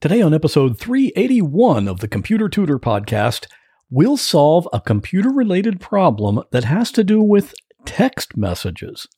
Today, 0.00 0.22
on 0.22 0.32
episode 0.32 0.78
381 0.78 1.88
of 1.88 1.98
the 1.98 2.06
Computer 2.06 2.48
Tutor 2.48 2.78
podcast, 2.78 3.48
we'll 3.90 4.16
solve 4.16 4.68
a 4.72 4.80
computer 4.80 5.28
related 5.28 5.80
problem 5.80 6.40
that 6.52 6.62
has 6.62 6.92
to 6.92 7.02
do 7.02 7.20
with 7.20 7.52
text 7.84 8.36
messages. 8.36 9.08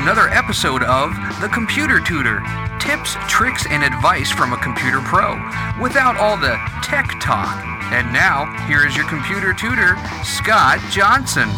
Another 0.00 0.30
episode 0.30 0.82
of 0.84 1.10
The 1.42 1.48
Computer 1.48 2.00
Tutor 2.00 2.40
tips, 2.80 3.16
tricks, 3.28 3.66
and 3.68 3.84
advice 3.84 4.30
from 4.30 4.54
a 4.54 4.56
computer 4.56 4.98
pro 5.00 5.34
without 5.78 6.16
all 6.16 6.38
the 6.38 6.58
tech 6.82 7.20
talk. 7.20 7.62
And 7.92 8.10
now, 8.10 8.46
here 8.66 8.86
is 8.86 8.96
your 8.96 9.06
computer 9.10 9.52
tutor, 9.52 9.98
Scott 10.24 10.80
Johnson. 10.90 11.50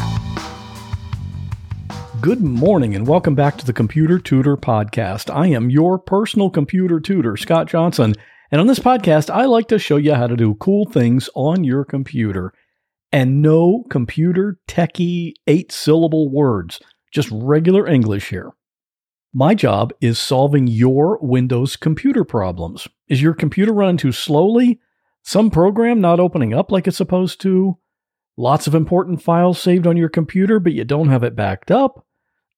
Good 2.20 2.40
morning 2.40 2.96
and 2.96 3.06
welcome 3.06 3.36
back 3.36 3.58
to 3.58 3.64
the 3.64 3.72
Computer 3.72 4.18
Tutor 4.18 4.56
Podcast. 4.56 5.32
I 5.32 5.46
am 5.46 5.70
your 5.70 5.96
personal 5.96 6.50
computer 6.50 6.98
tutor, 6.98 7.36
Scott 7.36 7.68
Johnson. 7.68 8.12
And 8.50 8.60
on 8.60 8.66
this 8.66 8.80
podcast, 8.80 9.30
I 9.30 9.44
like 9.44 9.68
to 9.68 9.78
show 9.78 9.98
you 9.98 10.14
how 10.14 10.26
to 10.26 10.36
do 10.36 10.54
cool 10.56 10.86
things 10.86 11.30
on 11.36 11.62
your 11.62 11.84
computer. 11.84 12.52
And 13.12 13.40
no 13.40 13.84
computer 13.88 14.58
techie 14.66 15.34
eight 15.46 15.70
syllable 15.70 16.28
words 16.28 16.80
just 17.12 17.28
regular 17.30 17.86
English 17.86 18.30
here. 18.30 18.50
My 19.32 19.54
job 19.54 19.92
is 20.00 20.18
solving 20.18 20.66
your 20.66 21.18
Windows 21.22 21.76
computer 21.76 22.24
problems. 22.24 22.88
Is 23.08 23.22
your 23.22 23.34
computer 23.34 23.72
running 23.72 23.96
too 23.96 24.12
slowly? 24.12 24.80
Some 25.22 25.50
program 25.50 26.00
not 26.00 26.20
opening 26.20 26.52
up 26.52 26.72
like 26.72 26.86
it's 26.86 26.96
supposed 26.96 27.40
to? 27.42 27.78
Lots 28.36 28.66
of 28.66 28.74
important 28.74 29.22
files 29.22 29.60
saved 29.60 29.86
on 29.86 29.96
your 29.96 30.08
computer, 30.08 30.58
but 30.58 30.72
you 30.72 30.84
don't 30.84 31.08
have 31.08 31.22
it 31.22 31.36
backed 31.36 31.70
up? 31.70 32.06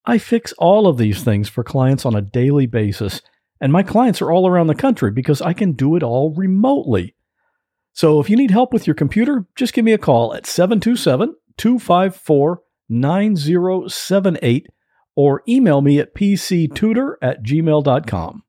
I 0.07 0.19
fix 0.19 0.53
all 0.59 0.87
of 0.87 0.99
these 0.99 1.23
things 1.23 1.49
for 1.49 1.65
clients 1.65 2.05
on 2.05 2.15
a 2.15 2.23
daily 2.23 2.67
basis, 2.67 3.23
and 3.61 3.73
my 3.73 3.83
clients 3.83 4.21
are 4.21 4.31
all 4.31 4.47
around 4.47 4.67
the 4.67 4.75
country 4.75 5.11
because 5.11 5.41
I 5.41 5.53
can 5.53 5.73
do 5.73 5.97
it 5.97 6.03
all 6.03 6.35
remotely. 6.35 7.15
So 7.93 8.19
if 8.19 8.29
you 8.29 8.37
need 8.37 8.51
help 8.51 8.73
with 8.73 8.87
your 8.87 8.95
computer, 8.95 9.47
just 9.55 9.73
give 9.73 9.85
me 9.85 9.93
a 9.93 9.99
call 9.99 10.35
at 10.35 10.47
727 10.47 11.37
254 11.57 12.63
9078 12.89 14.69
or 15.17 15.43
email 15.49 15.81
me 15.81 15.99
at 15.99 16.15
pctutor 16.15 17.15
at 17.23 17.43
gmail.com. 17.43 18.43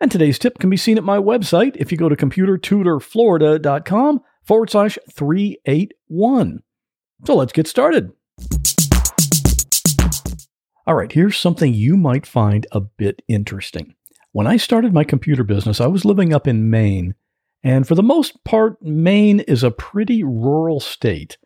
And 0.00 0.10
today's 0.10 0.38
tip 0.38 0.58
can 0.58 0.70
be 0.70 0.78
seen 0.78 0.96
at 0.96 1.04
my 1.04 1.18
website 1.18 1.76
if 1.76 1.92
you 1.92 1.98
go 1.98 2.08
to 2.08 2.16
computertutorflorida.com 2.16 4.22
forward 4.42 4.70
slash 4.70 4.98
381. 5.12 6.62
So 7.26 7.34
let's 7.34 7.52
get 7.52 7.66
started. 7.66 8.12
All 10.86 10.94
right, 10.94 11.12
here's 11.12 11.36
something 11.36 11.74
you 11.74 11.96
might 11.96 12.26
find 12.26 12.66
a 12.72 12.80
bit 12.80 13.22
interesting. 13.28 13.94
When 14.32 14.46
I 14.46 14.56
started 14.56 14.94
my 14.94 15.04
computer 15.04 15.44
business, 15.44 15.80
I 15.80 15.86
was 15.86 16.04
living 16.04 16.32
up 16.32 16.48
in 16.48 16.70
Maine. 16.70 17.14
And 17.62 17.86
for 17.86 17.94
the 17.94 18.02
most 18.02 18.42
part, 18.44 18.82
Maine 18.82 19.40
is 19.40 19.62
a 19.62 19.70
pretty 19.70 20.24
rural 20.24 20.80
state. 20.80 21.36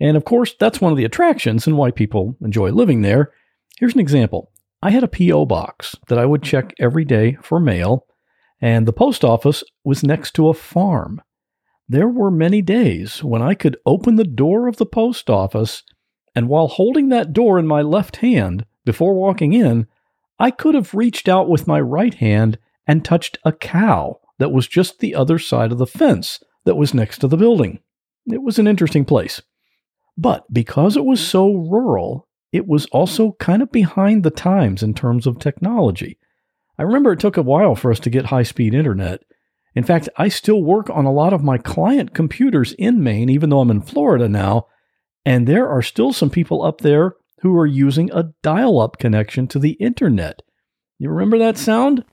And 0.00 0.16
of 0.16 0.24
course, 0.24 0.54
that's 0.58 0.80
one 0.80 0.92
of 0.92 0.98
the 0.98 1.04
attractions 1.04 1.66
and 1.66 1.76
why 1.76 1.90
people 1.90 2.36
enjoy 2.40 2.70
living 2.70 3.02
there. 3.02 3.32
Here's 3.78 3.94
an 3.94 4.00
example 4.00 4.50
I 4.82 4.90
had 4.90 5.04
a 5.04 5.08
P.O. 5.08 5.44
box 5.44 5.94
that 6.08 6.18
I 6.18 6.24
would 6.24 6.42
check 6.42 6.72
every 6.78 7.04
day 7.04 7.36
for 7.42 7.60
mail, 7.60 8.06
and 8.60 8.86
the 8.86 8.92
post 8.92 9.24
office 9.24 9.62
was 9.84 10.02
next 10.02 10.34
to 10.34 10.48
a 10.48 10.54
farm. 10.54 11.20
There 11.88 12.08
were 12.08 12.30
many 12.30 12.62
days 12.62 13.22
when 13.22 13.42
I 13.42 13.54
could 13.54 13.76
open 13.84 14.16
the 14.16 14.24
door 14.24 14.68
of 14.68 14.76
the 14.76 14.86
post 14.86 15.28
office, 15.28 15.82
and 16.34 16.48
while 16.48 16.68
holding 16.68 17.08
that 17.08 17.32
door 17.32 17.58
in 17.58 17.66
my 17.66 17.82
left 17.82 18.16
hand 18.16 18.64
before 18.84 19.14
walking 19.14 19.52
in, 19.52 19.86
I 20.38 20.50
could 20.50 20.74
have 20.74 20.94
reached 20.94 21.28
out 21.28 21.48
with 21.48 21.66
my 21.66 21.80
right 21.80 22.14
hand 22.14 22.58
and 22.86 23.04
touched 23.04 23.38
a 23.44 23.52
cow 23.52 24.20
that 24.38 24.52
was 24.52 24.66
just 24.66 25.00
the 25.00 25.14
other 25.14 25.38
side 25.38 25.72
of 25.72 25.78
the 25.78 25.86
fence 25.86 26.40
that 26.64 26.76
was 26.76 26.94
next 26.94 27.18
to 27.18 27.28
the 27.28 27.36
building. 27.36 27.80
It 28.26 28.42
was 28.42 28.58
an 28.58 28.66
interesting 28.66 29.04
place. 29.04 29.42
But 30.20 30.44
because 30.52 30.98
it 30.98 31.04
was 31.06 31.26
so 31.26 31.50
rural, 31.50 32.28
it 32.52 32.66
was 32.66 32.84
also 32.86 33.32
kind 33.40 33.62
of 33.62 33.72
behind 33.72 34.22
the 34.22 34.30
times 34.30 34.82
in 34.82 34.92
terms 34.92 35.26
of 35.26 35.38
technology. 35.38 36.18
I 36.78 36.82
remember 36.82 37.12
it 37.12 37.20
took 37.20 37.38
a 37.38 37.42
while 37.42 37.74
for 37.74 37.90
us 37.90 37.98
to 38.00 38.10
get 38.10 38.26
high 38.26 38.42
speed 38.42 38.74
internet. 38.74 39.22
In 39.74 39.82
fact, 39.82 40.10
I 40.18 40.28
still 40.28 40.62
work 40.62 40.90
on 40.90 41.06
a 41.06 41.12
lot 41.12 41.32
of 41.32 41.42
my 41.42 41.56
client 41.56 42.12
computers 42.12 42.74
in 42.74 43.02
Maine, 43.02 43.30
even 43.30 43.48
though 43.48 43.60
I'm 43.60 43.70
in 43.70 43.80
Florida 43.80 44.28
now, 44.28 44.66
and 45.24 45.46
there 45.46 45.66
are 45.66 45.80
still 45.80 46.12
some 46.12 46.28
people 46.28 46.62
up 46.62 46.82
there 46.82 47.14
who 47.40 47.56
are 47.56 47.66
using 47.66 48.10
a 48.12 48.34
dial 48.42 48.78
up 48.78 48.98
connection 48.98 49.48
to 49.48 49.58
the 49.58 49.72
internet. 49.72 50.42
You 50.98 51.08
remember 51.08 51.38
that 51.38 51.56
sound? 51.56 52.04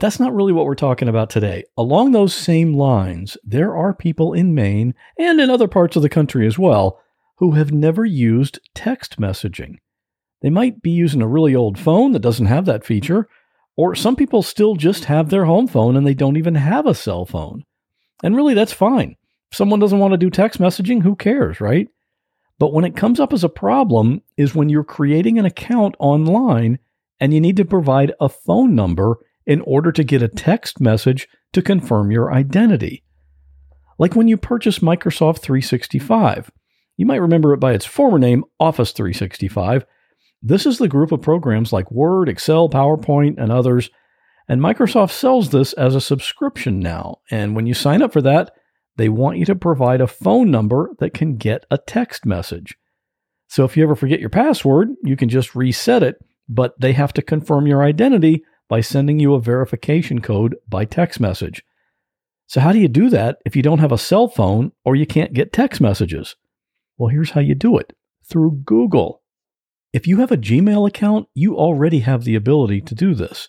But 0.00 0.06
that's 0.06 0.18
not 0.20 0.32
really 0.32 0.54
what 0.54 0.64
we're 0.64 0.76
talking 0.76 1.08
about 1.08 1.28
today. 1.28 1.62
Along 1.76 2.12
those 2.12 2.32
same 2.32 2.72
lines, 2.72 3.36
there 3.44 3.76
are 3.76 3.92
people 3.92 4.32
in 4.32 4.54
Maine 4.54 4.94
and 5.18 5.38
in 5.38 5.50
other 5.50 5.68
parts 5.68 5.94
of 5.94 6.00
the 6.00 6.08
country 6.08 6.46
as 6.46 6.58
well 6.58 6.98
who 7.36 7.50
have 7.50 7.70
never 7.70 8.06
used 8.06 8.60
text 8.74 9.20
messaging. 9.20 9.76
They 10.40 10.48
might 10.48 10.80
be 10.80 10.90
using 10.90 11.20
a 11.20 11.28
really 11.28 11.54
old 11.54 11.78
phone 11.78 12.12
that 12.12 12.22
doesn't 12.22 12.46
have 12.46 12.64
that 12.64 12.82
feature, 12.82 13.28
or 13.76 13.94
some 13.94 14.16
people 14.16 14.42
still 14.42 14.74
just 14.74 15.04
have 15.04 15.28
their 15.28 15.44
home 15.44 15.66
phone 15.66 15.98
and 15.98 16.06
they 16.06 16.14
don't 16.14 16.38
even 16.38 16.54
have 16.54 16.86
a 16.86 16.94
cell 16.94 17.26
phone. 17.26 17.66
And 18.24 18.34
really, 18.34 18.54
that's 18.54 18.72
fine. 18.72 19.16
If 19.50 19.58
someone 19.58 19.80
doesn't 19.80 19.98
want 19.98 20.12
to 20.12 20.16
do 20.16 20.30
text 20.30 20.58
messaging, 20.58 21.02
who 21.02 21.14
cares, 21.14 21.60
right? 21.60 21.88
But 22.58 22.72
when 22.72 22.86
it 22.86 22.96
comes 22.96 23.20
up 23.20 23.34
as 23.34 23.44
a 23.44 23.50
problem, 23.50 24.22
is 24.38 24.54
when 24.54 24.70
you're 24.70 24.82
creating 24.82 25.38
an 25.38 25.44
account 25.44 25.94
online 25.98 26.78
and 27.20 27.34
you 27.34 27.40
need 27.42 27.58
to 27.58 27.66
provide 27.66 28.14
a 28.18 28.30
phone 28.30 28.74
number 28.74 29.18
in 29.46 29.60
order 29.62 29.92
to 29.92 30.04
get 30.04 30.22
a 30.22 30.28
text 30.28 30.80
message 30.80 31.28
to 31.52 31.62
confirm 31.62 32.10
your 32.10 32.32
identity. 32.32 33.02
Like 33.98 34.14
when 34.14 34.28
you 34.28 34.36
purchase 34.36 34.78
Microsoft 34.78 35.40
365. 35.40 36.50
You 36.96 37.06
might 37.06 37.20
remember 37.20 37.54
it 37.54 37.60
by 37.60 37.72
its 37.72 37.86
former 37.86 38.18
name, 38.18 38.44
Office 38.58 38.92
365. 38.92 39.84
This 40.42 40.66
is 40.66 40.78
the 40.78 40.88
group 40.88 41.12
of 41.12 41.22
programs 41.22 41.72
like 41.72 41.90
Word, 41.90 42.28
Excel, 42.28 42.68
PowerPoint, 42.68 43.36
and 43.38 43.52
others. 43.52 43.90
And 44.48 44.60
Microsoft 44.60 45.10
sells 45.10 45.50
this 45.50 45.72
as 45.74 45.94
a 45.94 46.00
subscription 46.00 46.80
now. 46.80 47.18
And 47.30 47.54
when 47.54 47.66
you 47.66 47.74
sign 47.74 48.02
up 48.02 48.12
for 48.12 48.22
that, 48.22 48.52
they 48.96 49.08
want 49.08 49.38
you 49.38 49.44
to 49.46 49.54
provide 49.54 50.00
a 50.00 50.06
phone 50.06 50.50
number 50.50 50.90
that 50.98 51.14
can 51.14 51.36
get 51.36 51.64
a 51.70 51.78
text 51.78 52.26
message. 52.26 52.76
So 53.48 53.64
if 53.64 53.76
you 53.76 53.82
ever 53.82 53.96
forget 53.96 54.20
your 54.20 54.30
password, 54.30 54.90
you 55.02 55.16
can 55.16 55.28
just 55.28 55.54
reset 55.54 56.02
it, 56.02 56.16
but 56.48 56.78
they 56.80 56.92
have 56.92 57.12
to 57.14 57.22
confirm 57.22 57.66
your 57.66 57.82
identity 57.82 58.44
by 58.70 58.80
sending 58.80 59.18
you 59.18 59.34
a 59.34 59.40
verification 59.40 60.22
code 60.22 60.56
by 60.66 60.86
text 60.86 61.20
message. 61.20 61.62
So, 62.46 62.60
how 62.60 62.72
do 62.72 62.78
you 62.78 62.88
do 62.88 63.10
that 63.10 63.36
if 63.44 63.54
you 63.54 63.60
don't 63.62 63.80
have 63.80 63.92
a 63.92 63.98
cell 63.98 64.28
phone 64.28 64.72
or 64.84 64.96
you 64.96 65.04
can't 65.04 65.34
get 65.34 65.52
text 65.52 65.78
messages? 65.80 66.36
Well, 66.96 67.08
here's 67.08 67.32
how 67.32 67.42
you 67.42 67.54
do 67.54 67.76
it 67.76 67.92
through 68.24 68.62
Google. 68.64 69.20
If 69.92 70.06
you 70.06 70.18
have 70.18 70.30
a 70.30 70.36
Gmail 70.36 70.86
account, 70.88 71.26
you 71.34 71.56
already 71.56 71.98
have 72.00 72.24
the 72.24 72.36
ability 72.36 72.82
to 72.82 72.94
do 72.94 73.14
this. 73.14 73.48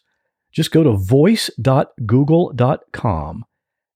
Just 0.51 0.71
go 0.71 0.81
to 0.83 0.93
voice.google.com 0.93 3.45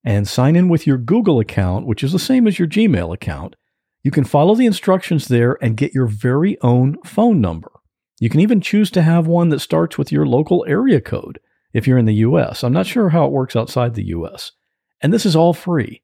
and 0.03 0.27
sign 0.27 0.55
in 0.55 0.69
with 0.69 0.85
your 0.85 0.99
Google 0.99 1.39
account, 1.39 1.87
which 1.87 2.03
is 2.03 2.11
the 2.11 2.19
same 2.19 2.45
as 2.47 2.59
your 2.59 2.67
Gmail 2.67 3.11
account. 3.13 3.55
You 4.03 4.11
can 4.11 4.25
follow 4.25 4.53
the 4.53 4.67
instructions 4.67 5.27
there 5.27 5.57
and 5.61 5.75
get 5.75 5.95
your 5.95 6.05
very 6.05 6.61
own 6.61 6.97
phone 7.03 7.41
number. 7.41 7.71
You 8.19 8.29
can 8.29 8.39
even 8.39 8.61
choose 8.61 8.89
to 8.91 9.01
have 9.01 9.27
one 9.27 9.49
that 9.49 9.59
starts 9.59 9.97
with 9.97 10.11
your 10.11 10.25
local 10.25 10.65
area 10.67 11.01
code 11.01 11.39
if 11.73 11.85
you're 11.85 11.97
in 11.97 12.05
the 12.05 12.13
US. 12.15 12.63
I'm 12.63 12.73
not 12.73 12.85
sure 12.85 13.09
how 13.09 13.25
it 13.25 13.31
works 13.31 13.55
outside 13.55 13.93
the 13.93 14.07
US. 14.07 14.53
And 15.01 15.11
this 15.11 15.25
is 15.25 15.35
all 15.35 15.53
free. 15.53 16.01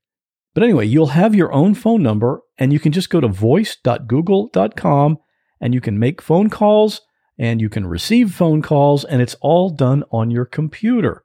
But 0.53 0.63
anyway, 0.63 0.85
you'll 0.85 1.07
have 1.07 1.33
your 1.33 1.53
own 1.53 1.73
phone 1.73 2.03
number 2.03 2.41
and 2.57 2.73
you 2.73 2.79
can 2.79 2.91
just 2.91 3.09
go 3.09 3.21
to 3.21 3.27
voice.google.com 3.27 5.17
and 5.61 5.73
you 5.73 5.79
can 5.79 5.97
make 5.97 6.21
phone 6.21 6.49
calls 6.49 7.01
and 7.37 7.61
you 7.61 7.69
can 7.69 7.87
receive 7.87 8.33
phone 8.33 8.61
calls 8.61 9.05
and 9.05 9.21
it's 9.21 9.35
all 9.41 9.69
done 9.69 10.03
on 10.11 10.29
your 10.29 10.45
computer. 10.45 11.23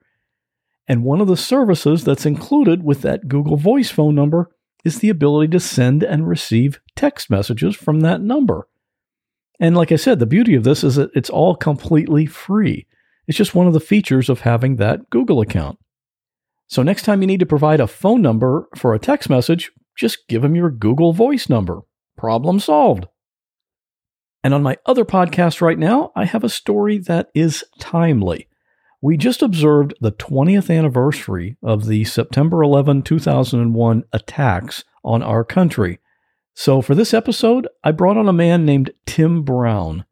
And 0.87 1.03
one 1.03 1.21
of 1.21 1.27
the 1.27 1.37
services 1.37 2.05
that's 2.05 2.25
included 2.25 2.85
with 2.85 3.03
that 3.03 3.27
Google 3.27 3.57
Voice 3.57 3.91
phone 3.91 4.15
number 4.15 4.51
is 4.85 5.01
the 5.01 5.09
ability 5.09 5.51
to 5.51 5.59
send 5.59 6.05
and 6.05 6.29
receive 6.29 6.81
text 6.95 7.29
messages 7.29 7.75
from 7.75 8.01
that 8.01 8.21
number. 8.21 8.69
And 9.59 9.77
like 9.77 9.91
I 9.91 9.97
said, 9.97 10.19
the 10.19 10.27
beauty 10.27 10.55
of 10.55 10.65
this 10.65 10.85
is 10.85 10.97
that 10.97 11.11
it's 11.15 11.31
all 11.31 11.57
completely 11.57 12.27
free. 12.27 12.87
It's 13.27 13.39
just 13.39 13.55
one 13.55 13.67
of 13.67 13.73
the 13.73 13.81
features 13.81 14.29
of 14.29 14.41
having 14.41 14.77
that 14.77 15.11
Google 15.11 15.41
account. 15.41 15.79
So 16.69 16.83
next 16.83 17.03
time 17.03 17.21
you 17.21 17.27
need 17.27 17.41
to 17.41 17.47
provide 17.47 17.81
a 17.81 17.87
phone 17.87 18.23
number 18.23 18.69
for 18.77 18.95
a 18.95 18.99
text 18.99 19.31
message, 19.31 19.73
just 19.97 20.29
give 20.29 20.43
them 20.43 20.55
your 20.55 20.71
Google 20.71 21.13
Voice 21.13 21.49
number. 21.49 21.81
Problem 22.17 22.61
solved. 22.61 23.07
And 24.45 24.55
on 24.55 24.63
my 24.63 24.77
other 24.87 25.05
podcast 25.05 25.61
right 25.61 25.79
now, 25.79 26.13
I 26.15 26.25
have 26.25 26.45
a 26.45 26.49
story 26.49 26.99
that 26.99 27.31
is 27.35 27.65
timely. 27.81 28.49
We 29.03 29.17
just 29.17 29.43
observed 29.43 29.95
the 30.01 30.13
20th 30.13 30.77
anniversary 30.77 31.57
of 31.63 31.87
the 31.87 32.05
September 32.05 32.63
11, 32.63 33.03
2001 33.03 34.05
attacks 34.13 34.85
on 35.05 35.23
our 35.23 35.45
country. 35.45 35.99
So 36.59 36.81
for 36.81 36.95
this 36.95 37.13
episode, 37.13 37.69
I 37.85 37.93
brought 37.93 38.17
on 38.17 38.31
a 38.31 38.33
man 38.33 38.65
named 38.65 38.93
Tim 39.05 39.43
Brown. 39.43 40.07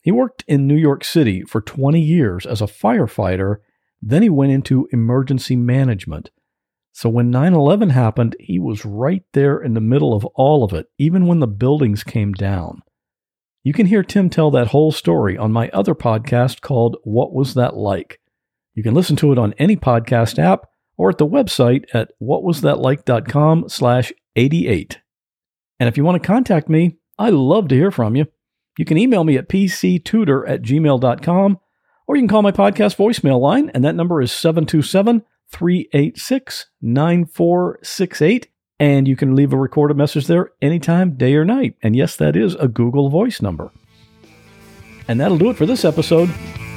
He 0.00 0.12
worked 0.12 0.44
in 0.46 0.68
New 0.68 0.76
York 0.76 1.02
City 1.02 1.42
for 1.42 1.60
20 1.60 2.00
years 2.00 2.46
as 2.46 2.62
a 2.62 2.66
firefighter, 2.66 3.56
then 4.00 4.22
he 4.22 4.28
went 4.28 4.52
into 4.52 4.88
emergency 4.92 5.56
management. 5.56 6.30
So 6.92 7.08
when 7.08 7.32
9 7.32 7.52
11 7.52 7.90
happened, 7.90 8.36
he 8.38 8.60
was 8.60 8.84
right 8.84 9.24
there 9.32 9.60
in 9.60 9.74
the 9.74 9.80
middle 9.80 10.14
of 10.14 10.24
all 10.36 10.62
of 10.62 10.72
it, 10.72 10.86
even 10.98 11.26
when 11.26 11.40
the 11.40 11.48
buildings 11.48 12.04
came 12.04 12.32
down. 12.32 12.82
You 13.64 13.72
can 13.72 13.86
hear 13.86 14.04
Tim 14.04 14.30
tell 14.30 14.52
that 14.52 14.68
whole 14.68 14.92
story 14.92 15.36
on 15.36 15.50
my 15.50 15.68
other 15.70 15.96
podcast 15.96 16.60
called 16.60 16.96
What 17.02 17.34
Was 17.34 17.54
That 17.54 17.76
Like? 17.76 18.20
You 18.74 18.84
can 18.84 18.94
listen 18.94 19.16
to 19.16 19.32
it 19.32 19.38
on 19.38 19.52
any 19.58 19.76
podcast 19.76 20.38
app 20.38 20.68
or 20.96 21.10
at 21.10 21.18
the 21.18 21.26
website 21.26 21.86
at 21.92 22.12
whatwasthatlike.com 22.22 23.68
slash 23.68 24.12
88. 24.36 25.01
And 25.82 25.88
if 25.88 25.96
you 25.96 26.04
want 26.04 26.22
to 26.22 26.24
contact 26.24 26.68
me, 26.68 26.98
I 27.18 27.30
love 27.30 27.66
to 27.66 27.74
hear 27.74 27.90
from 27.90 28.14
you. 28.14 28.28
You 28.78 28.84
can 28.84 28.98
email 28.98 29.24
me 29.24 29.36
at 29.36 29.48
pctutor 29.48 30.48
at 30.48 30.62
gmail.com 30.62 31.58
or 32.06 32.14
you 32.14 32.22
can 32.22 32.28
call 32.28 32.42
my 32.42 32.52
podcast 32.52 32.94
voicemail 32.94 33.40
line, 33.40 33.68
and 33.74 33.84
that 33.84 33.96
number 33.96 34.22
is 34.22 34.30
727 34.30 35.24
386 35.50 36.66
9468. 36.80 38.46
And 38.78 39.08
you 39.08 39.16
can 39.16 39.34
leave 39.34 39.52
a 39.52 39.56
recorded 39.56 39.96
message 39.96 40.28
there 40.28 40.52
anytime, 40.62 41.16
day 41.16 41.34
or 41.34 41.44
night. 41.44 41.74
And 41.82 41.96
yes, 41.96 42.14
that 42.14 42.36
is 42.36 42.54
a 42.54 42.68
Google 42.68 43.10
Voice 43.10 43.42
number. 43.42 43.72
And 45.08 45.18
that'll 45.18 45.36
do 45.36 45.50
it 45.50 45.56
for 45.56 45.66
this 45.66 45.84
episode. 45.84 46.30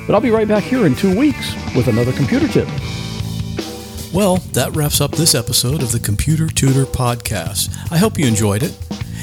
But 0.08 0.16
I'll 0.16 0.22
be 0.22 0.32
right 0.32 0.48
back 0.48 0.64
here 0.64 0.88
in 0.88 0.96
two 0.96 1.16
weeks 1.16 1.54
with 1.76 1.90
another 1.90 2.12
computer 2.14 2.48
tip. 2.48 2.68
Well, 4.12 4.38
that 4.54 4.76
wraps 4.76 5.00
up 5.00 5.12
this 5.12 5.36
episode 5.36 5.84
of 5.84 5.92
the 5.92 6.00
Computer 6.00 6.48
Tutor 6.48 6.86
Podcast. 6.86 7.92
I 7.92 8.00
hope 8.00 8.18
you 8.18 8.26
enjoyed 8.26 8.64
it. 8.64 8.85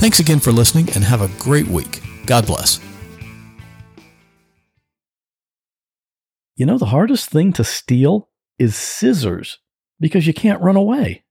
Thanks 0.00 0.18
again 0.18 0.40
for 0.40 0.50
listening 0.50 0.88
and 0.94 1.04
have 1.04 1.20
a 1.20 1.28
great 1.38 1.68
week. 1.68 2.00
God 2.24 2.46
bless. 2.46 2.80
You 6.56 6.64
know, 6.64 6.78
the 6.78 6.86
hardest 6.86 7.28
thing 7.28 7.52
to 7.52 7.64
steal 7.64 8.30
is 8.58 8.74
scissors 8.74 9.58
because 10.00 10.26
you 10.26 10.32
can't 10.32 10.62
run 10.62 10.76
away. 10.76 11.24